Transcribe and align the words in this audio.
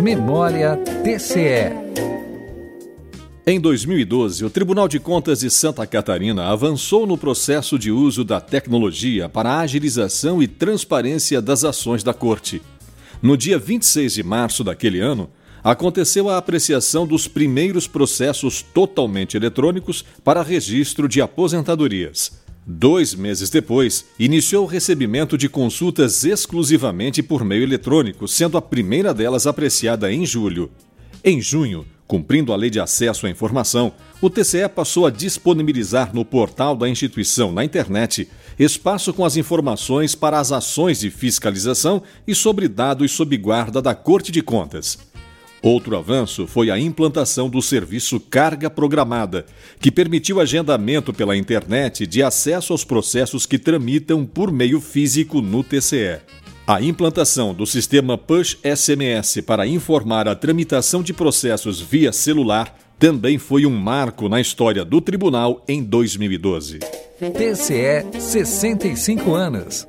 Memória 0.00 0.78
TCE. 1.04 1.76
Em 3.46 3.60
2012, 3.60 4.46
o 4.46 4.48
Tribunal 4.48 4.88
de 4.88 4.98
Contas 4.98 5.40
de 5.40 5.50
Santa 5.50 5.86
Catarina 5.86 6.46
avançou 6.46 7.06
no 7.06 7.18
processo 7.18 7.78
de 7.78 7.92
uso 7.92 8.24
da 8.24 8.40
tecnologia 8.40 9.28
para 9.28 9.50
a 9.50 9.60
agilização 9.60 10.42
e 10.42 10.48
transparência 10.48 11.42
das 11.42 11.64
ações 11.64 12.02
da 12.02 12.14
Corte. 12.14 12.62
No 13.20 13.36
dia 13.36 13.58
26 13.58 14.14
de 14.14 14.22
março 14.22 14.64
daquele 14.64 15.00
ano, 15.00 15.28
aconteceu 15.62 16.30
a 16.30 16.38
apreciação 16.38 17.06
dos 17.06 17.28
primeiros 17.28 17.86
processos 17.86 18.62
totalmente 18.62 19.36
eletrônicos 19.36 20.02
para 20.24 20.42
registro 20.42 21.06
de 21.06 21.20
aposentadorias. 21.20 22.40
Dois 22.72 23.16
meses 23.16 23.50
depois, 23.50 24.04
iniciou 24.16 24.62
o 24.62 24.68
recebimento 24.68 25.36
de 25.36 25.48
consultas 25.48 26.24
exclusivamente 26.24 27.20
por 27.20 27.44
meio 27.44 27.64
eletrônico, 27.64 28.28
sendo 28.28 28.56
a 28.56 28.62
primeira 28.62 29.12
delas 29.12 29.44
apreciada 29.44 30.12
em 30.12 30.24
julho. 30.24 30.70
Em 31.24 31.42
junho, 31.42 31.84
cumprindo 32.06 32.52
a 32.52 32.56
lei 32.56 32.70
de 32.70 32.78
acesso 32.78 33.26
à 33.26 33.30
informação, 33.30 33.92
o 34.20 34.30
TCE 34.30 34.68
passou 34.68 35.04
a 35.04 35.10
disponibilizar 35.10 36.14
no 36.14 36.24
portal 36.24 36.76
da 36.76 36.88
instituição 36.88 37.50
na 37.50 37.64
internet 37.64 38.28
espaço 38.56 39.12
com 39.12 39.24
as 39.24 39.36
informações 39.36 40.14
para 40.14 40.38
as 40.38 40.52
ações 40.52 41.00
de 41.00 41.10
fiscalização 41.10 42.00
e 42.24 42.36
sobre 42.36 42.68
dados 42.68 43.10
sob 43.10 43.36
guarda 43.36 43.82
da 43.82 43.96
Corte 43.96 44.30
de 44.30 44.42
Contas. 44.42 45.09
Outro 45.62 45.96
avanço 45.96 46.46
foi 46.46 46.70
a 46.70 46.78
implantação 46.78 47.48
do 47.50 47.60
serviço 47.60 48.18
Carga 48.18 48.70
Programada, 48.70 49.44
que 49.78 49.90
permitiu 49.90 50.40
agendamento 50.40 51.12
pela 51.12 51.36
internet 51.36 52.06
de 52.06 52.22
acesso 52.22 52.72
aos 52.72 52.82
processos 52.82 53.44
que 53.44 53.58
tramitam 53.58 54.24
por 54.24 54.50
meio 54.50 54.80
físico 54.80 55.42
no 55.42 55.62
TCE. 55.62 56.20
A 56.66 56.80
implantação 56.80 57.52
do 57.52 57.66
sistema 57.66 58.16
Push 58.16 58.58
SMS 58.64 59.42
para 59.44 59.66
informar 59.66 60.28
a 60.28 60.34
tramitação 60.34 61.02
de 61.02 61.12
processos 61.12 61.80
via 61.80 62.12
celular 62.12 62.74
também 62.98 63.38
foi 63.38 63.66
um 63.66 63.70
marco 63.70 64.28
na 64.28 64.40
história 64.40 64.84
do 64.84 65.00
tribunal 65.00 65.64
em 65.66 65.82
2012. 65.82 66.78
TCE 66.78 68.20
65 68.20 69.34
anos. 69.34 69.86